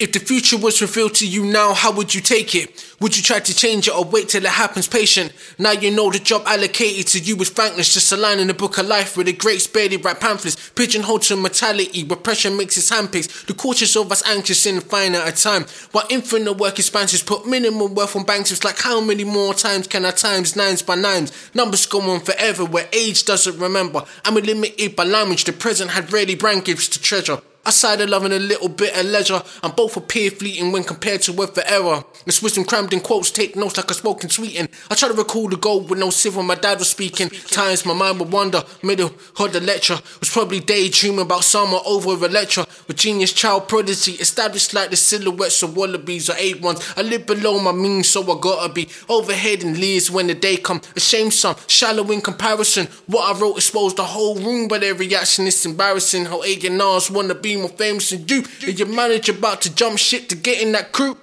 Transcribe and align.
If 0.00 0.12
the 0.12 0.20
future 0.20 0.56
was 0.56 0.80
revealed 0.80 1.16
to 1.16 1.26
you 1.26 1.44
now, 1.44 1.74
how 1.74 1.90
would 1.90 2.14
you 2.14 2.20
take 2.20 2.54
it? 2.54 2.94
Would 3.00 3.16
you 3.16 3.22
try 3.24 3.40
to 3.40 3.52
change 3.52 3.88
it 3.88 3.96
or 3.96 4.04
wait 4.04 4.28
till 4.28 4.44
it 4.44 4.52
happens 4.52 4.86
patient? 4.86 5.32
Now 5.58 5.72
you 5.72 5.90
know 5.90 6.08
the 6.08 6.20
job 6.20 6.44
allocated 6.46 7.08
to 7.08 7.18
you 7.18 7.34
is 7.38 7.50
thankless, 7.50 7.92
just 7.92 8.12
a 8.12 8.16
line 8.16 8.38
in 8.38 8.46
the 8.46 8.54
book 8.54 8.78
of 8.78 8.86
life 8.86 9.16
where 9.16 9.24
the 9.24 9.32
greats 9.32 9.66
barely 9.66 9.96
write 9.96 10.20
pamphlets. 10.20 10.70
Pigeonholed 10.70 11.22
to 11.22 11.34
mortality, 11.34 12.04
where 12.04 12.16
pressure 12.16 12.52
makes 12.52 12.76
its 12.76 12.92
handpicks. 12.92 13.46
The 13.46 13.54
cautious 13.54 13.96
of 13.96 14.12
us 14.12 14.24
anxious 14.24 14.66
in 14.66 14.78
finite 14.82 15.34
time. 15.34 15.64
While 15.90 16.06
infinite 16.10 16.52
work 16.52 16.78
expansions 16.78 17.24
put 17.24 17.48
minimum 17.48 17.96
worth 17.96 18.14
on 18.14 18.22
banks, 18.22 18.52
it's 18.52 18.62
like 18.62 18.78
how 18.78 19.00
many 19.00 19.24
more 19.24 19.52
times 19.52 19.88
can 19.88 20.04
I 20.04 20.12
times 20.12 20.54
nines 20.54 20.80
by 20.80 20.94
nines? 20.94 21.32
Numbers 21.56 21.86
go 21.86 22.00
on 22.02 22.20
forever 22.20 22.64
where 22.64 22.88
age 22.92 23.24
doesn't 23.24 23.58
remember. 23.58 24.04
I'm 24.24 24.36
limited 24.36 24.94
by 24.94 25.02
language, 25.02 25.42
the 25.42 25.52
present 25.52 25.90
had 25.90 26.12
rarely 26.12 26.36
brand 26.36 26.66
gifts 26.66 26.86
to 26.86 27.02
treasure. 27.02 27.40
Aside 27.68 28.00
of 28.00 28.08
loving 28.08 28.32
a 28.32 28.38
little 28.38 28.70
bit 28.70 28.98
of 28.98 29.04
leisure, 29.04 29.42
I'm 29.62 29.72
both 29.72 29.94
appear 29.98 30.30
fleeting 30.30 30.72
when 30.72 30.84
compared 30.84 31.20
to 31.22 31.34
worth 31.34 31.52
the 31.52 31.70
error. 31.70 32.02
Wisdom 32.24 32.64
crammed 32.64 32.94
in 32.94 33.00
quotes, 33.00 33.30
take 33.30 33.56
notes 33.56 33.76
like 33.76 33.90
a 33.90 33.94
smoking 33.94 34.30
sweetin'. 34.30 34.70
I 34.90 34.94
try 34.94 35.08
to 35.08 35.14
recall 35.14 35.50
the 35.50 35.56
gold 35.58 35.90
with 35.90 35.98
no 35.98 36.10
when 36.30 36.46
my 36.46 36.54
dad 36.54 36.78
was 36.78 36.88
speaking. 36.88 37.28
Times 37.28 37.84
my 37.84 37.92
mind 37.92 38.20
would 38.20 38.32
wander, 38.32 38.64
middle 38.82 39.12
heard 39.36 39.52
the 39.52 39.60
lecture. 39.60 39.98
Was 40.18 40.30
probably 40.30 40.60
daydreaming 40.60 41.20
about 41.20 41.44
summer 41.44 41.76
over 41.84 42.24
a 42.24 42.28
lecture. 42.30 42.64
With 42.86 42.96
genius 42.96 43.34
child 43.34 43.68
prodigy, 43.68 44.12
established 44.12 44.72
like 44.72 44.88
the 44.88 44.96
silhouettes 44.96 45.62
of 45.62 45.76
wallabies 45.76 46.30
or 46.30 46.36
eight 46.38 46.62
ones. 46.62 46.80
I 46.96 47.02
live 47.02 47.26
below 47.26 47.60
my 47.60 47.72
means, 47.72 48.08
so 48.08 48.22
I 48.22 48.40
gotta 48.40 48.72
be 48.72 48.88
overhead 49.10 49.62
in 49.62 49.78
leers 49.78 50.10
when 50.10 50.28
the 50.28 50.34
day 50.34 50.56
come. 50.56 50.80
A 50.96 51.00
shame 51.00 51.30
some, 51.30 51.56
shallow 51.66 52.10
in 52.12 52.22
comparison. 52.22 52.86
What 53.06 53.36
I 53.36 53.38
wrote 53.38 53.56
exposed 53.56 53.98
the 53.98 54.04
whole 54.04 54.36
room, 54.36 54.68
but 54.68 54.80
their 54.80 54.94
reaction 54.94 55.46
is 55.46 55.66
embarrassing. 55.66 56.24
How 56.24 56.42
A&Rs 56.42 57.10
wanna 57.10 57.34
be 57.34 57.57
more 57.60 57.68
famous 57.68 58.10
than 58.10 58.26
you. 58.28 58.44
And 58.66 58.78
your 58.78 58.88
manager 58.88 59.32
about 59.32 59.62
to 59.62 59.74
jump 59.74 59.98
shit 59.98 60.28
to 60.30 60.36
get 60.36 60.62
in 60.62 60.72
that 60.72 60.92
crew. 60.92 61.16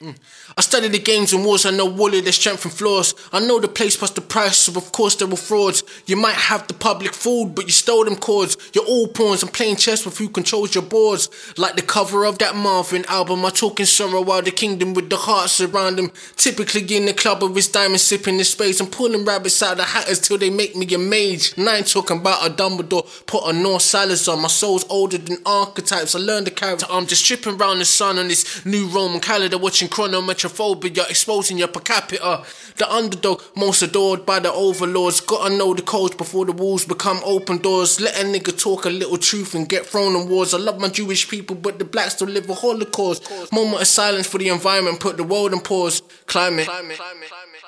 I 0.00 0.60
study 0.60 0.86
the 0.86 1.00
games 1.00 1.32
and 1.32 1.44
wars, 1.44 1.66
I 1.66 1.72
know 1.72 1.90
all 1.98 2.14
of 2.14 2.22
their 2.22 2.32
strength 2.32 2.64
and 2.64 2.72
flaws. 2.72 3.16
I 3.32 3.40
know 3.40 3.58
the 3.58 3.66
place 3.66 3.96
plus 3.96 4.12
the 4.12 4.20
price, 4.20 4.56
so 4.56 4.78
of 4.78 4.92
course 4.92 5.16
there 5.16 5.26
were 5.26 5.36
frauds. 5.36 5.82
You 6.06 6.14
might 6.16 6.36
have 6.36 6.68
the 6.68 6.74
public 6.74 7.12
fooled, 7.12 7.56
but 7.56 7.64
you 7.64 7.72
stole 7.72 8.04
them 8.04 8.14
chords. 8.14 8.56
You're 8.72 8.84
all 8.84 9.08
pawns, 9.08 9.42
I'm 9.42 9.48
playing 9.48 9.74
chess 9.74 10.04
with 10.04 10.16
who 10.16 10.28
controls 10.28 10.72
your 10.72 10.84
boards. 10.84 11.28
Like 11.58 11.74
the 11.74 11.82
cover 11.82 12.26
of 12.26 12.38
that 12.38 12.54
Marvin 12.54 13.06
album, 13.06 13.44
I 13.44 13.50
talk 13.50 13.80
in 13.80 13.86
sorrow 13.86 14.22
while 14.22 14.40
the 14.40 14.52
kingdom 14.52 14.94
with 14.94 15.10
the 15.10 15.16
hearts 15.16 15.60
around 15.60 15.98
him. 15.98 16.12
Typically 16.36 16.96
in 16.96 17.06
the 17.06 17.12
club 17.12 17.42
with 17.42 17.56
his 17.56 17.66
diamond 17.66 18.00
sipping 18.00 18.38
his 18.38 18.50
space. 18.50 18.78
I'm 18.80 18.86
pulling 18.86 19.24
rabbits 19.24 19.60
out 19.64 19.80
of 19.80 19.86
hatters 19.86 20.20
till 20.20 20.38
they 20.38 20.48
make 20.48 20.76
me 20.76 20.86
a 20.94 20.98
mage. 20.98 21.54
And 21.56 21.68
I 21.68 21.78
ain't 21.78 21.88
talking 21.88 22.18
about 22.18 22.46
a 22.46 22.54
Dumbledore, 22.54 23.26
put 23.26 23.48
a 23.48 23.52
North 23.52 23.82
Salazar. 23.82 24.36
My 24.36 24.46
soul's 24.46 24.86
older 24.88 25.18
than 25.18 25.38
archetypes, 25.44 26.14
I 26.14 26.20
learned 26.20 26.46
the 26.46 26.52
character. 26.52 26.86
I'm 26.88 27.08
just 27.08 27.26
tripping 27.26 27.60
around 27.60 27.80
the 27.80 27.84
sun 27.84 28.16
on 28.18 28.28
this 28.28 28.64
new 28.64 28.86
Roman 28.86 29.18
calendar, 29.18 29.58
watching 29.58 29.87
chronometrophobia, 29.88 31.08
exposing 31.08 31.58
your 31.58 31.68
per 31.68 31.80
capita. 31.80 32.44
The 32.76 32.90
underdog, 32.92 33.42
most 33.56 33.82
adored 33.82 34.24
by 34.24 34.38
the 34.38 34.52
overlords. 34.52 35.20
Gotta 35.20 35.54
know 35.54 35.74
the 35.74 35.82
codes 35.82 36.14
before 36.14 36.46
the 36.46 36.52
walls 36.52 36.84
become 36.84 37.20
open 37.24 37.58
doors. 37.58 38.00
Let 38.00 38.20
a 38.20 38.24
nigga 38.24 38.56
talk 38.58 38.84
a 38.84 38.90
little 38.90 39.18
truth 39.18 39.54
and 39.54 39.68
get 39.68 39.86
thrown 39.86 40.14
in 40.14 40.28
wars. 40.28 40.54
I 40.54 40.58
love 40.58 40.80
my 40.80 40.88
Jewish 40.88 41.28
people, 41.28 41.56
but 41.56 41.78
the 41.78 41.84
blacks 41.84 42.14
still 42.14 42.28
live 42.28 42.48
a 42.48 42.54
holocaust. 42.54 43.52
Moment 43.52 43.82
of 43.82 43.88
silence 43.88 44.26
for 44.26 44.38
the 44.38 44.48
environment, 44.48 45.00
put 45.00 45.16
the 45.16 45.24
world 45.24 45.52
in 45.52 45.60
pause. 45.60 46.02
Climate. 46.26 46.68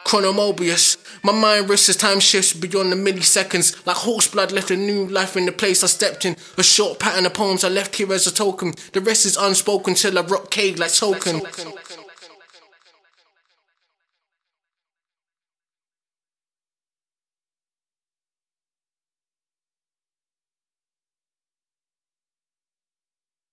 Chronomobius. 0.05 0.97
My 1.23 1.33
mind 1.33 1.69
races 1.69 1.97
time 1.97 2.21
shifts 2.21 2.53
beyond 2.53 2.93
the 2.93 2.97
milliseconds. 2.97 3.87
Like 3.87 3.97
horse 3.97 4.29
blood 4.29 4.53
left 4.53 4.71
a 4.71 4.77
new 4.77 5.07
life 5.07 5.37
in 5.37 5.47
the 5.47 5.53
place 5.53 5.85
I 5.85 5.89
stepped 5.89 6.25
in. 6.25 6.37
A 6.57 6.63
short 6.63 6.99
pattern 6.99 7.27
of 7.27 7.35
poems 7.35 7.65
I 7.65 7.69
left 7.69 7.95
here 7.95 8.13
as 8.13 8.27
a 8.27 8.33
token. 8.33 8.73
The 8.93 9.01
rest 9.01 9.27
is 9.27 9.37
unspoken 9.37 9.95
till 9.95 10.19
I 10.19 10.23
rock 10.23 10.51
cake 10.51 10.79
like 10.79 10.93
token. 10.93 11.41
Like 11.41 11.57
token. 11.57 12.05